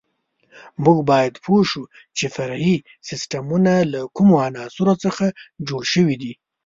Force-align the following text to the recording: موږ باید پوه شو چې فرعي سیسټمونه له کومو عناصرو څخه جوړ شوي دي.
موږ 0.83 0.97
باید 1.11 1.33
پوه 1.43 1.61
شو 1.71 1.83
چې 2.17 2.25
فرعي 2.35 2.75
سیسټمونه 3.09 3.73
له 3.93 4.01
کومو 4.15 4.35
عناصرو 4.47 4.93
څخه 5.05 5.25
جوړ 5.67 5.81
شوي 5.93 6.15
دي. 6.21 6.33